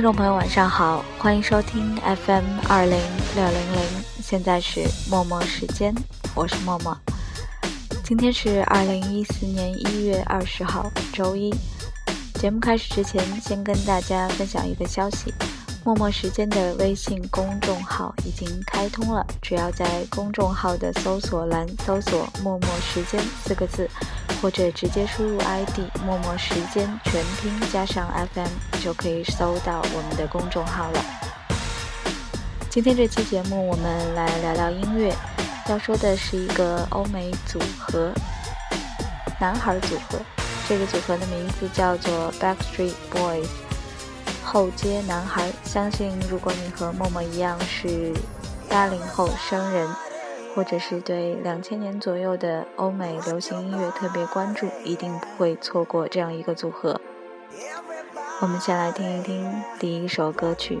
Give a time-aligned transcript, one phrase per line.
[0.00, 2.98] 听众朋友，晚上好，欢迎收听 FM 二零
[3.36, 3.82] 六零零，
[4.22, 4.80] 现在是
[5.10, 5.94] 默默时间，
[6.34, 6.96] 我是默默。
[8.02, 11.54] 今天是二零一四年一月二十号，周一。
[12.36, 15.34] 节目开始之前，先跟大家分享一个消息：
[15.82, 23.88] 默默时间的微信公众号已经开通了，只要在公众号的搜索栏搜索“默默时间”四个字。
[24.42, 28.48] 或者直接输入 ID“ 默默时间”全拼加上 FM，
[28.82, 31.04] 就可以搜到我们的公众号了。
[32.70, 35.14] 今天这期节目，我们来聊聊音乐。
[35.68, 38.10] 要说的是一个欧美组合，
[39.38, 40.18] 男孩组合。
[40.66, 43.46] 这个组合的名字叫做 Backstreet Boys，
[44.52, 45.48] 后街男孩。
[45.62, 48.12] 相信如果你和默默一样是
[48.68, 49.88] 八零后生人。
[50.52, 57.00] 或者是对两千年左右的欧美流行音乐特别关注，一定不会错过这样一个组合。
[58.40, 60.80] 我们先来听一听第一首歌曲。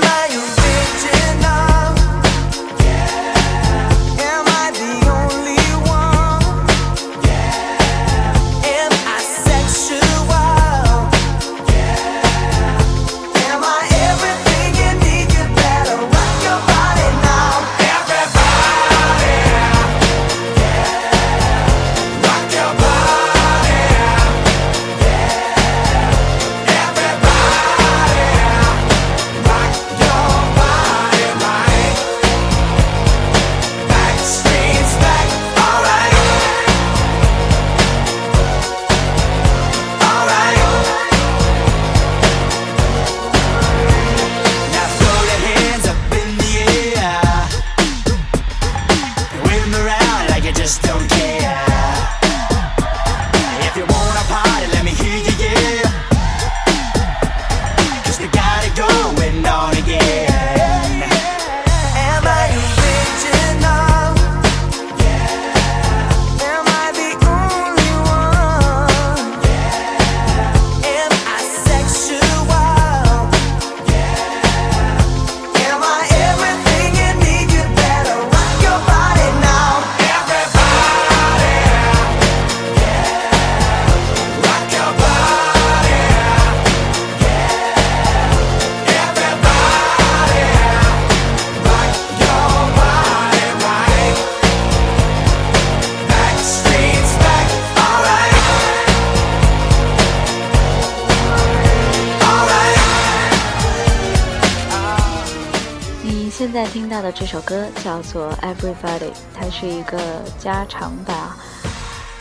[107.21, 111.37] 这首歌叫做《Everybody》，它是一个加长版啊。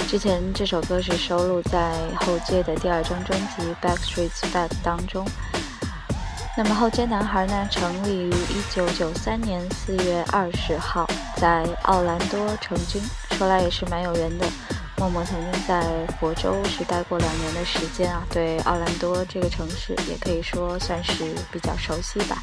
[0.07, 5.27] 之前这首歌是收录在后街的第二张专辑《Backstreet's Back》当中。
[6.55, 8.31] 那么后街男孩呢，成立于
[8.71, 11.09] 1993年4月20号，
[11.39, 13.01] 在奥兰多成军。
[13.39, 14.47] 说来也是蛮有缘的，
[14.99, 15.83] 默默曾经在
[16.21, 22.37] 佛州是待过两年的时间啊，对奥兰多这个城市也可以说算是比较熟悉吧。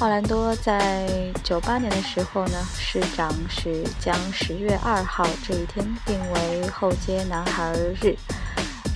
[0.00, 1.08] 奥兰多在
[1.42, 8.14] 九八年的时候呢，市长是将十月二号这一天定为后街男孩日，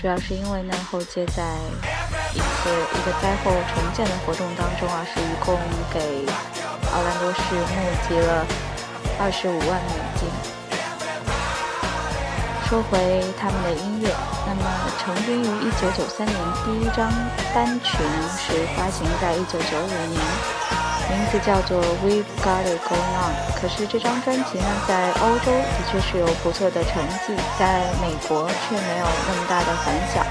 [0.00, 1.42] 主要是因为呢，后街在
[2.32, 5.58] 一次一个灾后重建的活动当中啊，是一共
[5.92, 6.24] 给
[6.94, 8.46] 奥兰多市募集了
[9.18, 10.28] 二十五万美金。
[12.68, 14.08] 说回他们的音乐，
[14.46, 14.62] 那么
[15.00, 17.10] 成军于一九九三年，第一张
[17.52, 20.61] 单曲呢是发行在一九九五年。
[21.10, 30.24] 名字叫做《We've Got It Going On》，可是这张专辑呢，在欧洲的确是有不错的成绩，在美国却没有那么大的反响。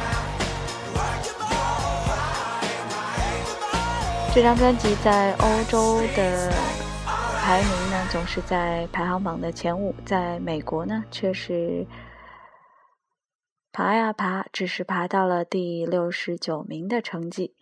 [4.33, 6.51] 这张专辑在欧洲的
[7.43, 11.85] 排名呢，总是在排行榜的前五，在美国呢，却是
[13.71, 17.53] 爬呀爬，只是爬到了第六十九名的成绩。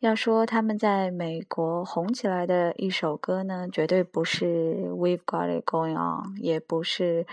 [0.00, 4.46] 要说他们在美国红起来的一首歌呢，绝对不是
[4.90, 7.24] 《We've Got It Going On》，也不是《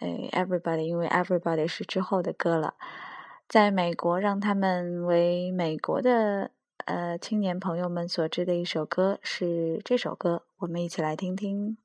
[0.00, 2.74] 诶 Everybody》，因为《Everybody》是之后的歌了。
[3.46, 6.52] 在美国让他们为美国的
[6.86, 11.76] 呃青年朋友们所知的一首歌是这首歌，我们一起来听听。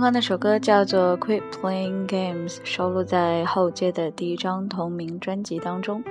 [0.00, 6.02] 刚刚那首歌叫做《Quit Playing Games》，收录在后街的第一张同名专辑当中。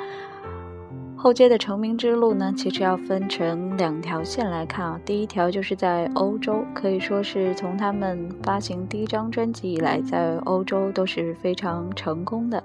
[1.17, 5.01] 后街的成名之路呢，其实要分成两条线来看啊。
[5.03, 12.63] 第一条就是在欧洲，可以说是从他们发行第一张专辑以来，在欧洲都是非常成功的。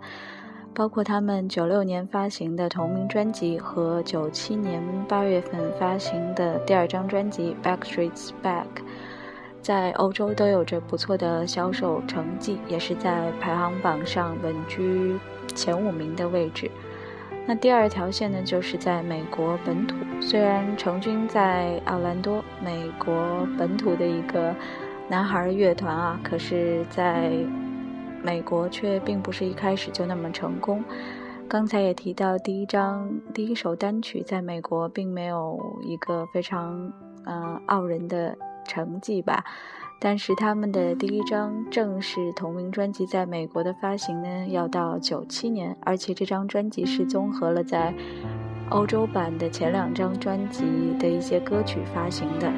[0.75, 8.67] 包括他们九六年发行的同名专辑和九七年八月份发行的第二张专辑《Backstreet's Back》。
[9.65, 15.19] 在欧洲都有着不错的销售成绩，也是在排行榜上稳居
[15.55, 16.71] 前五名的位置。
[17.47, 24.55] 那第二条线呢，就是在美国本土，虽然成军在奥兰多，美国本土的一个
[25.09, 27.33] 男孩乐团啊，可是在
[28.23, 30.85] 美国却并不是一开始就那么成功。
[31.49, 36.93] 刚才也提到，第一张第一首单曲在美国并没有一个非常
[37.25, 39.45] 嗯傲人的成绩吧。
[40.01, 47.95] 但是他们的第一张正式同名专辑在美国的发行呢，要到九七年，而且这张专辑是综合了在
[48.69, 50.65] 欧洲版的前两张专辑
[50.99, 52.53] 的一些歌曲发行的。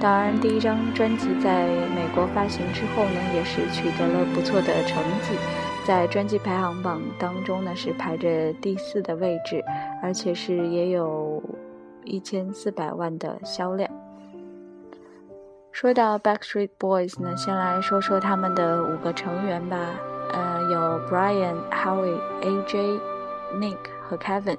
[0.00, 5.34] 当然，第一张专辑在美国发行之后呢，也是取得了不错的成绩，
[5.86, 9.64] 在专辑排行榜当中呢是排着第四的位置，
[10.02, 11.40] 而且是也有
[12.04, 13.88] 一千四百万的销量。
[15.72, 19.78] 说到 Backstreet Boys 呢，先来说说他们的五个成员吧。
[20.30, 23.00] 呃，有 Brian、Howie、AJ、
[23.58, 24.58] Nick 和 Kevin。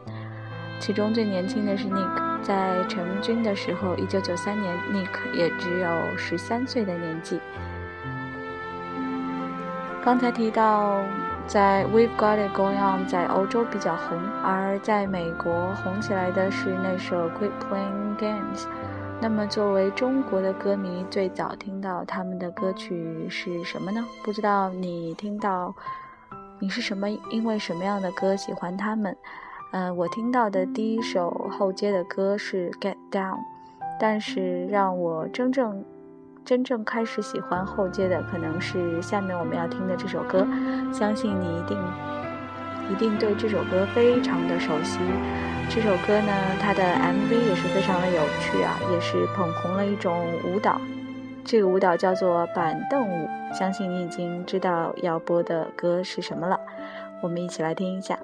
[0.79, 7.39] 其中最年轻的是 Nick，在成军的时候，1993年，Nick 也只有十三岁的年纪。
[10.03, 10.99] 刚才提到，
[11.45, 18.65] 在 We've Got It Going On 在欧洲比较红，而在美国红起来的是那首 Quit Playing Games。
[19.23, 24.05] 那么，作为中国的歌迷，最早听到他们的歌曲是什么呢？
[24.21, 25.73] 不知道你听到，
[26.59, 27.09] 你是什么？
[27.31, 29.15] 因为什么样的歌喜欢他们？
[29.71, 33.35] 嗯，我听到的第一首后街的歌是《Get Down》，
[33.97, 35.85] 但是让我真正
[36.43, 40.45] 真正开始喜欢后街的，可能是下面我们要听的这首歌。
[40.91, 41.77] 相信你一定
[42.91, 44.99] 一定对这首歌非常的熟悉。
[45.69, 50.79] 这首歌呢，它的 MV 也是非常的有趣啊，也是捧红了一种舞蹈。
[51.43, 56.59] 这个舞蹈叫做板凳舞，相信你已经知道要播的歌是什么了。
[57.21, 58.17] 我们一起来听一下。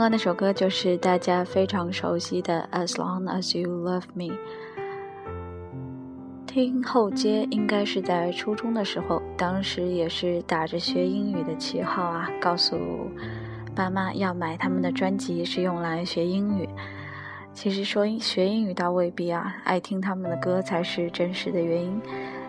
[0.00, 4.34] 刚刚那首歌就是大家非常熟悉的《As Long As You Love Me》。
[6.46, 12.78] 听后街应该是在初中的时候，当时也是打着学英语的旗号啊，告诉
[13.74, 16.66] 爸妈要买他们的专辑是用来学英语。
[17.52, 22.00] 其实说学英语倒未必啊，爱听他们的歌才是真实的原因。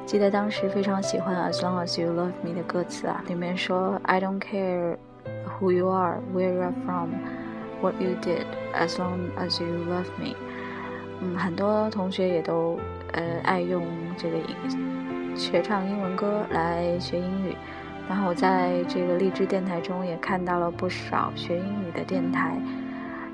[0.05, 4.95] 记得当时非常喜欢《As Long As You Love Me》的歌词啊，里面说 "I don't care
[5.59, 7.13] who you are, where you're from,
[7.81, 10.35] what you did, as long as you love me"。
[11.21, 12.79] 嗯，很多同学也都
[13.13, 13.83] 呃爱用
[14.17, 17.55] 这个英学唱英文歌来学英语。
[18.09, 22.57] 然后我在这个荔枝电台中也看到了不少学英语的电台。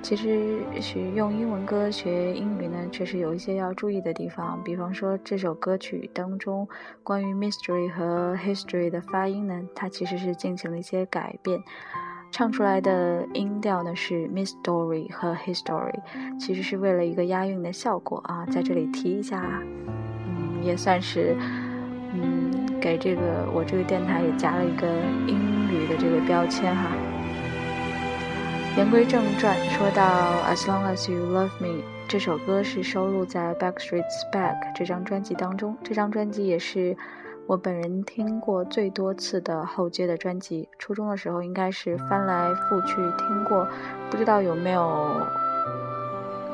[0.03, 4.57] 其实学用英文歌学英语呢，确实有一些要注意的地方。
[4.63, 6.65] 比方说，这首歌曲当中
[7.03, 11.61] 关于 mystery 和 history 的发音呢，它其实是进行了一些改变，
[12.31, 15.99] 唱出来的音调呢是 mystery 和 history，
[16.39, 19.43] 其实是为了一个押韵的效果啊，在这里提一下，
[20.25, 21.35] 嗯，也算是
[22.13, 24.87] 嗯给这个我这个电台也加了一个
[25.27, 26.91] 英语的这个标签哈。
[28.77, 30.03] 言归正传，说到
[30.55, 31.67] 《As Long As You Love Me》
[32.07, 35.75] 这首歌是收录在《Backstreet's Back》这张专辑当中。
[35.83, 36.95] 这张专辑也是
[37.47, 40.69] 我本人听过最多次的后街的专辑。
[40.77, 43.67] 初中的时候应该是翻来覆去听过，
[44.11, 45.25] 不知道有没有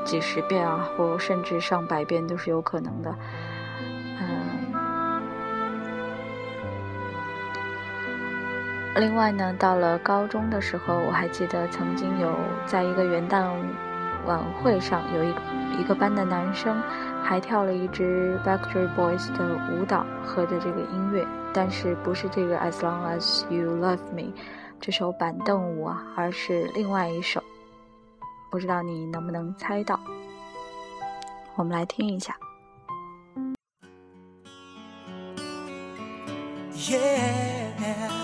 [0.02, 3.14] 几十遍啊，或甚至上百遍都是有可能的。
[8.96, 12.32] 另外呢，到了高中的时候，我还记得曾经有
[12.64, 13.44] 在一个元旦
[14.24, 15.34] 晚会上，有一
[15.80, 16.80] 一个班的男生
[17.22, 24.32] 还跳了一支 Backstreet Boys 的舞蹈，和着这个音乐，但是不是这个 As Long As You Love Me
[24.80, 27.42] 这首板凳舞啊，而是另外一首，
[28.50, 29.98] 不知道你能不能猜到？
[31.56, 32.36] 我们来听一下。
[36.74, 38.23] Yeah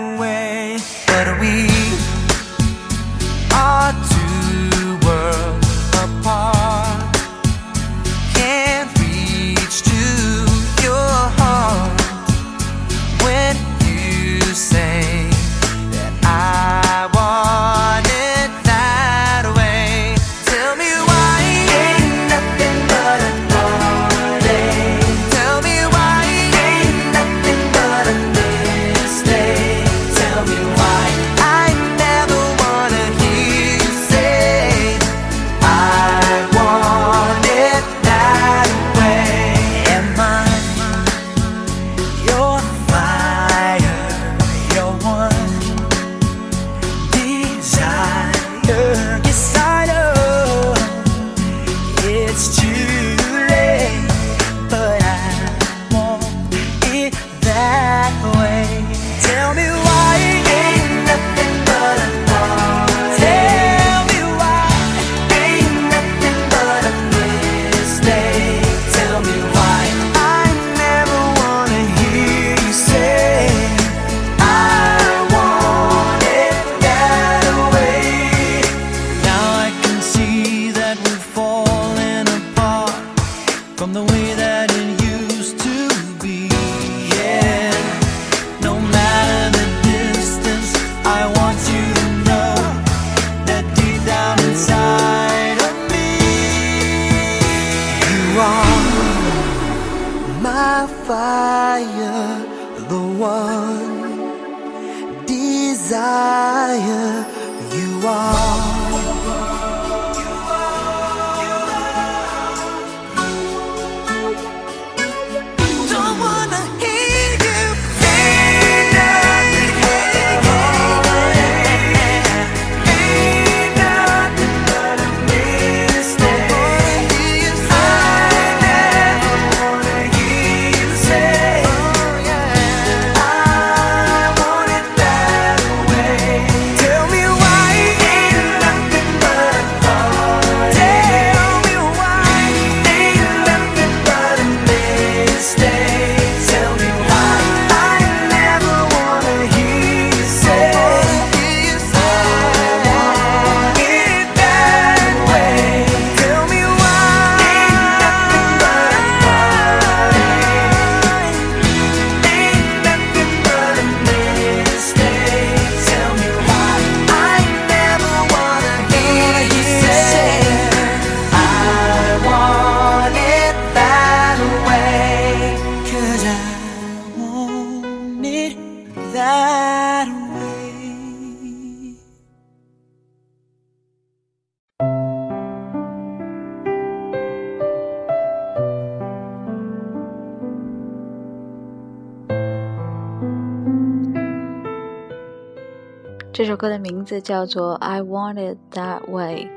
[196.61, 199.47] 歌的名字叫做《I Want It That Way》，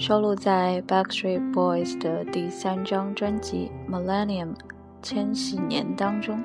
[0.00, 4.54] 收录在 Backstreet Boys 的第三张专辑《Millennium》
[5.02, 6.40] 千禧年当中。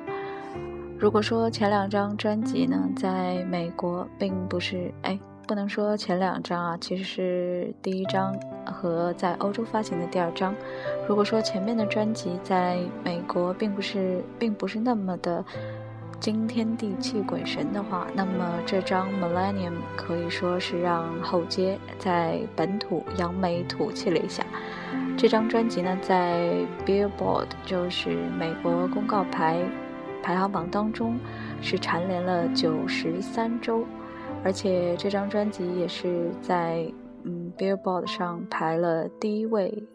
[0.98, 10.52] 如果说前两张专辑呢，在美国并不是，哎，不能说前两张啊，其实是第一张和在欧洲发行的第二张。
[11.08, 15.44] 如果说前面的专辑在美国并不是，并不是那么的。
[16.18, 24.44] 惊天地泣鬼神的话，那么这张 Millennium 可以说是让后街在本土扬眉吐气了一下。
[25.16, 26.52] 这张专辑呢，在
[26.84, 29.62] Billboard 就是美国公告牌
[30.22, 31.18] 排行榜当中
[31.60, 33.84] 是蝉联了九十三周，
[34.42, 36.90] 而且这张专辑也是在
[37.24, 39.86] 嗯 Billboard 上排了第一位，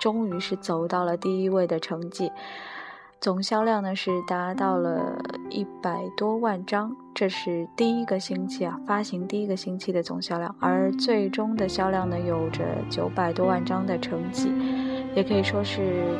[0.00, 2.30] 终于是走到了第一位的成绩。
[3.20, 5.18] 总销量呢是达到了
[5.50, 14.52] 一百多万张，这是第一个星期啊发行第一个星期的总销量，而最终的销量呢有着九百多万张的成绩，
[15.16, 16.16] 也可以说是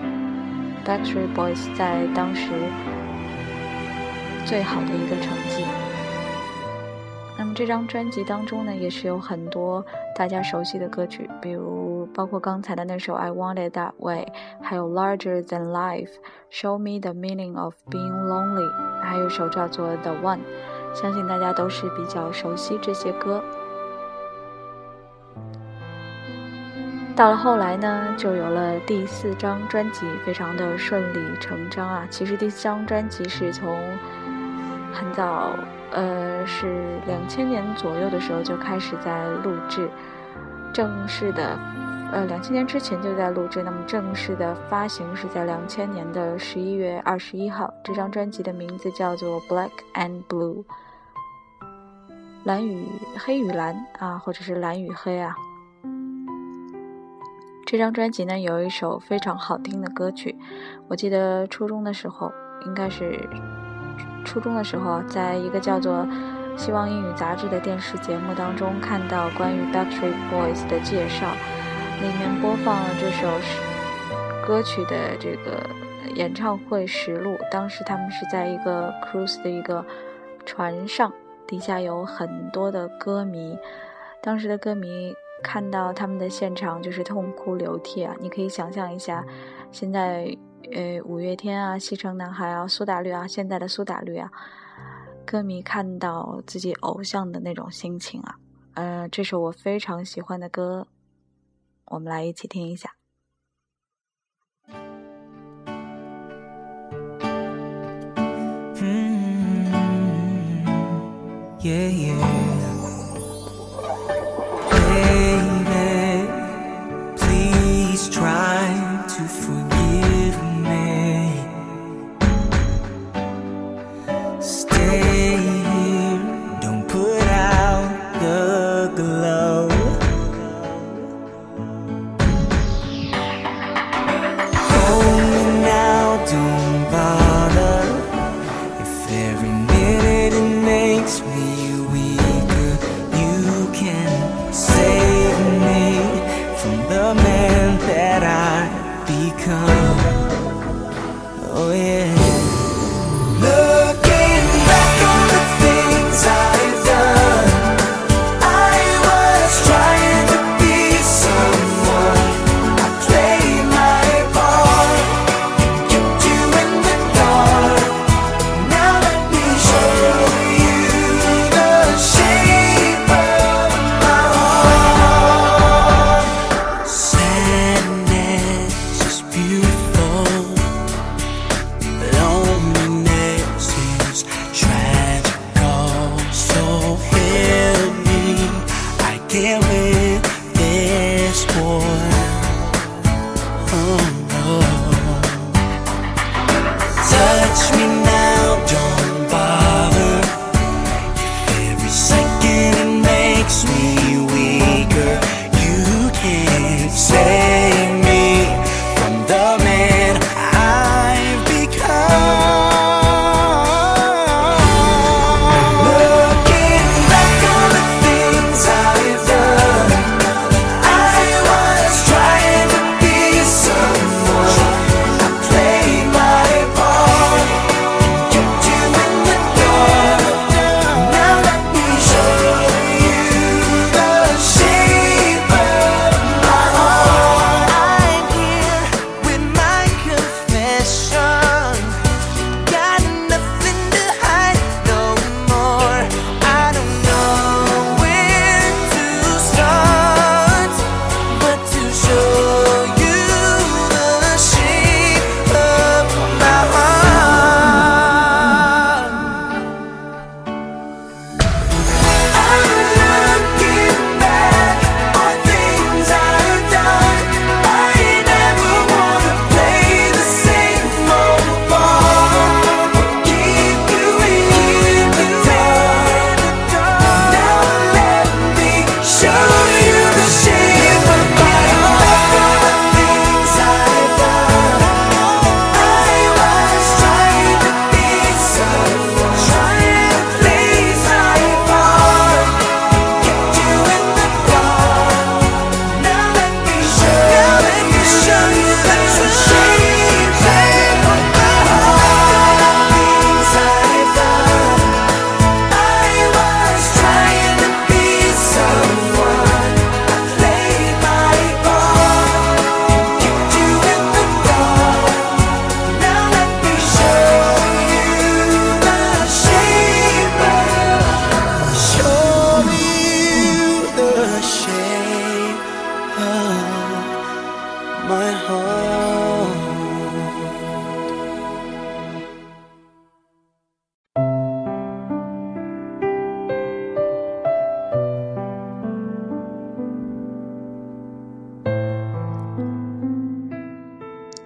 [0.85, 2.51] Backstreet Boys 在当时
[4.45, 5.78] 最好的一个成绩。
[7.39, 9.85] 那么这张专辑当中呢，也是有很多
[10.17, 14.27] 大家熟悉的歌曲，比如包括刚才的那首《I Want It That Way》，
[14.61, 16.07] 还有《Larger Than Life》，
[16.51, 18.69] 《Show Me the Meaning of Being Lonely》，
[19.03, 20.39] 还有一首叫做《The One》，
[21.01, 23.41] 相信大家都是比较熟悉这些歌。
[27.15, 32.07] 到了后来呢，就有了第四张专辑，非常的顺理成章啊。
[32.11, 33.77] 其实第四张专辑是从
[34.93, 35.55] 很早。
[35.91, 39.89] 呃，是两千年左右的时候就开始在录制，
[40.71, 41.59] 正式的，
[42.13, 43.63] 呃，两千年之前就在录制。
[43.63, 47.73] 那么正式的发行是在两千年的十一月二十一号。
[47.83, 50.63] 这张专辑的名字叫做《Black and Blue》，
[52.45, 52.87] 蓝与
[53.19, 55.35] 黑与蓝啊，或者是蓝与黑啊。
[57.65, 60.37] 这张专辑呢有一首非常好听的歌曲，
[60.87, 62.31] 我记得初中的时候
[62.67, 63.27] 应该是。
[64.29, 66.07] 初中的时候，在一个叫做
[66.59, 71.27] 《希望英语杂志》的电视节目当中，看到关于 Backstreet Boys 的介绍，
[72.03, 73.27] 里面播放了这首
[74.47, 75.67] 歌曲的这个
[76.15, 77.39] 演唱会实录。
[77.51, 79.83] 当时他们是在一个 cruise 的一个
[80.45, 81.11] 船上，
[81.47, 83.57] 底下有很多的歌迷。
[84.21, 88.15] 当时的歌迷看到他们的现场，就是痛哭流涕啊！
[88.21, 89.25] 你可以想象一下，
[89.73, 90.37] 现在。
[90.71, 94.31] 呃，五月天啊，西城男孩啊，苏打绿啊，现在的苏打绿啊，
[95.27, 98.37] 歌迷看到自己偶像的那种心情啊，
[98.75, 100.87] 呃，这首我非常喜欢的歌，
[101.87, 102.93] 我们来一起听一下。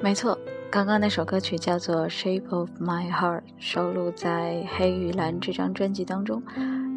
[0.05, 0.37] 没错，
[0.71, 6.43] 刚刚那首歌曲叫做《Shape of My Heart》，收录在《黑与蓝》这张专辑当中。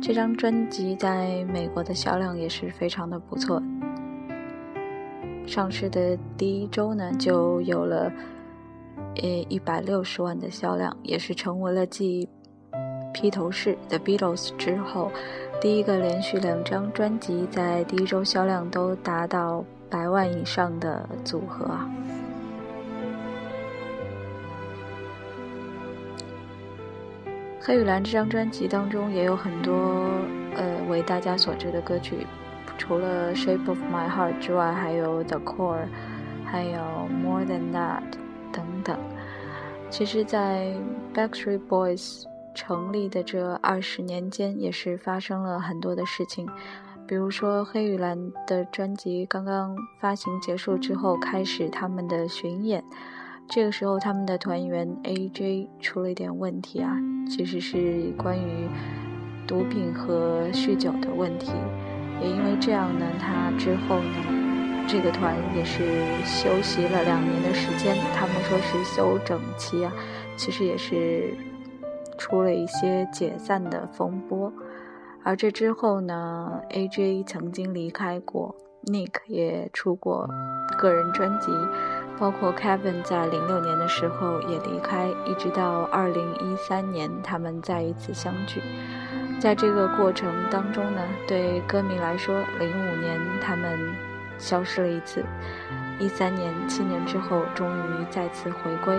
[0.07, 3.59] 这张专辑在美国的销量也是非常的不错，
[5.47, 8.11] 上市的第一周呢就有了
[9.15, 12.29] 呃一百六十万的销量，也是成为了继
[13.15, 15.11] 披头士 The Beatles 之后
[15.59, 21.89] 第一个连续两张专辑在第一周销量都达到百万以上的组合啊。
[27.67, 29.73] 《黑与蓝》这张专辑当中也有很多
[30.55, 32.27] 呃为大家所知的歌曲，
[32.77, 35.81] 除了《Shape of My Heart》之外，还有《The Core》，
[36.45, 38.01] 还有《More Than That》
[38.51, 38.95] 等等。
[39.89, 40.75] 其实，在
[41.11, 46.47] Backstreet Boys 成立的这二十年间，也是发生了很多的事情。
[47.07, 52.83] 比如说，《黑与蓝》的专辑刚刚发行结束之后，开始他们的巡演。
[53.47, 56.97] 这个时候，他们的团员 AJ 出了一点问题啊，
[57.29, 58.67] 其实是关于
[59.47, 61.51] 毒品和酗酒的问题。
[62.21, 67.95] 也因为这样呢，他之后呢，这个团也是休息了两年的时间。
[68.15, 69.93] 他们说是休整期啊，
[70.35, 71.33] 其实也是
[72.17, 74.51] 出了一些解散的风波。
[75.23, 78.55] 而这之后呢，AJ 曾经离开过
[78.85, 80.27] ，Nick 也出过
[80.77, 81.51] 个人专辑。
[82.17, 88.61] 包括 Kevin 在零六年的时候也离开，一直到二零一三年他们再一次相聚。
[89.39, 93.77] 在这个过程当中呢，对歌迷来说，零五年他们
[94.37, 95.23] 消失了一次，
[95.99, 98.97] 一三年七年之后终于再次回归。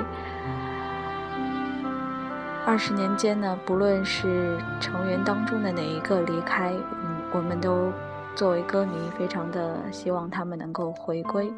[2.66, 7.90] 二十年间呢，不论是成员当中的哪一个离开，嗯，我们都
[8.34, 11.50] 作为歌迷非常的希望他们能够回归。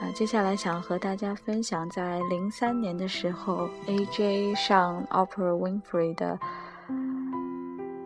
[0.00, 6.38] 啊，接下来想和大家分享，在零三年的时候，AJ 上 Oprah Winfrey 的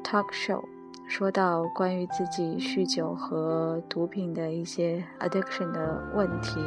[0.05, 0.63] talk show，
[1.09, 6.61] 说到关于自己酗酒和毒品的一些 addiction 的问题。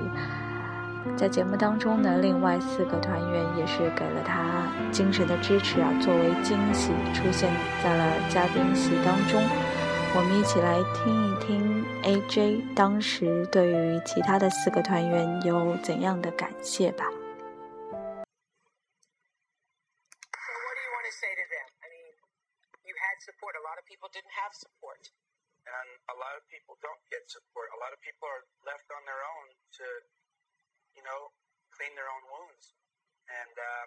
[1.15, 7.51] 在节目当中呢，另外四个团员也是给了他精神的支持啊，作为惊喜出现
[7.83, 9.41] 在了嘉宾席当中。
[10.13, 17.04] 我们一起来听一听 AJ 当时对于其他的四个团员有怎样的感谢吧。
[17.04, 17.12] So
[20.62, 21.66] what do you want to say to them?
[21.80, 22.14] I mean,
[22.84, 23.56] you had support.
[23.56, 25.10] A lot of people didn't have support.
[25.66, 27.68] and a lot of people don't get support.
[27.74, 29.46] A lot of people are left on their own
[29.82, 29.86] to,
[30.94, 31.34] you know,
[31.74, 32.74] clean their own wounds.
[33.26, 33.84] And uh,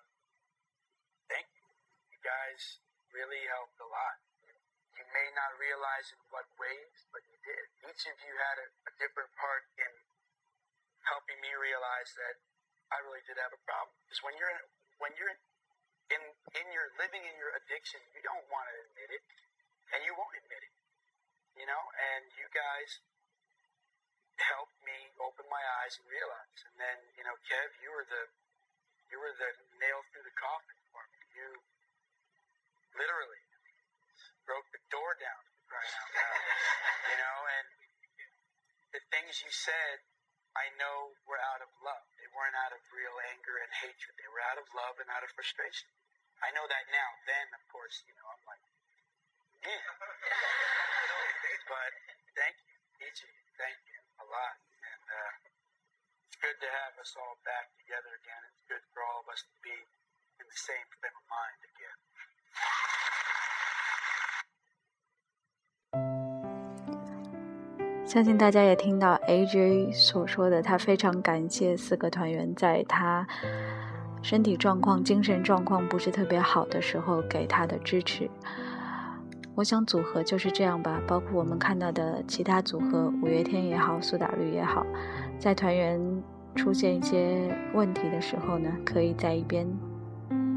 [1.32, 1.66] thank you.
[2.12, 2.84] You guys
[3.16, 4.16] really helped a lot.
[4.95, 7.65] You may not realize in what ways, but you did.
[7.91, 9.93] Each of you had a, a different part in
[11.11, 12.39] helping me realize that
[12.95, 13.95] I really did have a problem.
[14.07, 14.63] Because when you're in,
[15.03, 15.35] when you're
[16.15, 16.23] in
[16.63, 19.25] in your living in your addiction, you don't want to admit it,
[19.97, 20.75] and you won't admit it.
[21.59, 21.83] You know,
[22.15, 23.03] and you guys
[24.39, 26.59] helped me open my eyes and realize.
[26.67, 28.25] And then, you know, Kev, you were the
[29.11, 31.21] you were the nail through the coffin for me.
[31.39, 31.49] You
[32.99, 33.43] literally
[34.45, 36.41] broke the door down for crying out loud.
[37.11, 37.67] you know, and
[39.35, 39.99] things you said,
[40.55, 42.07] I know we're out of love.
[42.23, 44.15] They weren't out of real anger and hatred.
[44.15, 45.91] They were out of love and out of frustration.
[46.39, 47.11] I know that now.
[47.27, 48.63] Then, of course, you know, I'm like,
[49.67, 49.91] yeah.
[51.75, 51.91] but
[52.39, 53.43] thank you, each of you.
[53.59, 54.55] Thank you a lot.
[54.87, 55.33] And uh,
[56.31, 58.43] it's good to have us all back together again.
[58.55, 61.99] It's good for all of us to be in the same frame of mind again.
[68.15, 73.27] 相信大家也听到 AJ 所说的，他非常感谢四个团员在他
[74.23, 78.31] 身体状况、精神状况不是特别好的时候给他的支持。
[79.57, 84.87] 我想组合就是这样吧，包括我们看到的其他组合，五月天也好，苏打绿也好，
[85.41, 86.01] 在团员
[86.55, 89.67] 出现一些问题的时候呢，可以在一边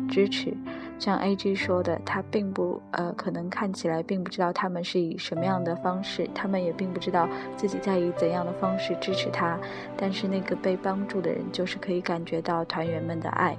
[0.07, 0.55] 支持。
[0.99, 9.59] 像 A.G 说的，他并不呃，可能看起来并不知道他们是以什么样的方式，他们也并不知道自己在以怎样的方式支持他，
[9.95, 13.55] 但是那个被帮助的人就是可以感觉到团员们的爱。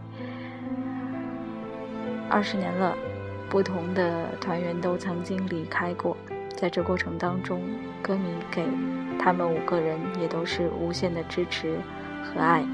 [2.29, 2.95] 二十年了，
[3.49, 6.17] 不同的团员都曾经离开过，
[6.57, 7.63] 在这过程当中，
[8.03, 8.67] 歌迷给
[9.19, 11.79] 他们五个人也都是无限的支持
[12.23, 12.65] 和爱。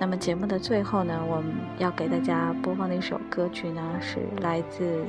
[0.00, 5.04] 那么节目的最后呢，我们要给大家播放的一首歌曲呢，是来自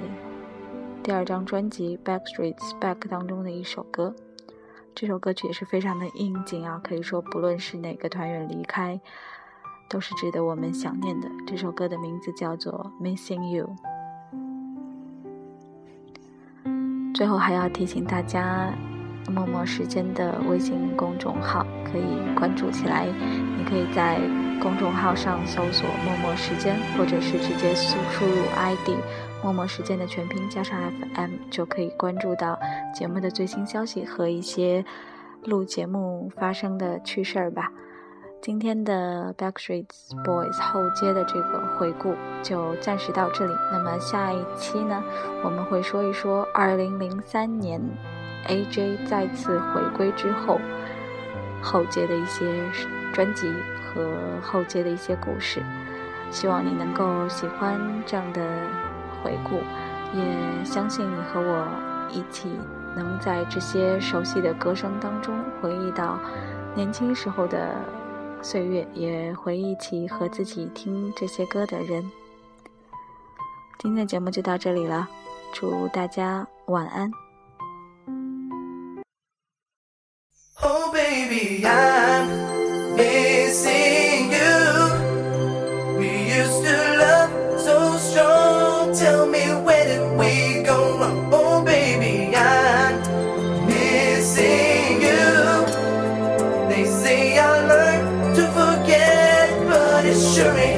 [1.01, 4.13] 第二张专辑《Backstreet's Back》当中的一首歌。
[4.93, 8.99] 这首歌曲也是非常的应景啊，可以说不论是哪个团员离开，
[9.89, 11.30] 都是值得我们想念的。
[11.47, 13.73] 这首歌的名字叫做《Missing You》。
[17.15, 18.73] 最后还要提醒大家，
[19.32, 23.08] 默默时间的微信公众号可以关注起来。
[23.58, 24.20] 你可以在
[24.62, 29.00] 公众号上搜索“默默时间”，或者是直接输输入 ID“
[29.44, 30.78] 默默时间”的全拼加上
[31.15, 32.60] FM，就可以关注到
[32.94, 34.84] 节目的最新消息和一些
[35.46, 37.72] 录节目发生的趣事儿吧。
[38.41, 39.86] 今天的 Backstreet
[40.26, 43.54] Boys 后街的这个回顾就暂时到这里。
[43.72, 45.04] 那么下一期呢，
[45.44, 47.80] 我们会说一说2003年
[48.47, 50.60] AJ 再次回归之后
[51.62, 52.45] 后街的一些
[53.13, 53.51] 专辑
[53.84, 55.62] 和后街的一些故事。
[56.32, 58.41] 希望你能够喜欢这样的
[59.21, 59.62] 回顾，
[60.17, 61.67] 也相信你和我
[62.10, 62.49] 一起
[62.95, 66.17] 能在这些熟悉的歌声当中回忆到
[66.75, 67.75] 年轻时候的。
[68.44, 72.12] 岁月也回忆起和自己听这些歌的人。
[73.77, 75.08] 今天的节目就到这里了，
[75.54, 77.12] 祝大家晚安。
[80.64, 85.98] Oh, baby, I'm missing you.
[85.98, 88.94] We used to love so strong.
[88.96, 91.30] Tell me, where did we go wrong?
[91.34, 93.02] Oh, baby, I'm
[93.66, 95.66] missing you.
[96.70, 100.71] They say I learned to forget, but it sure ain't.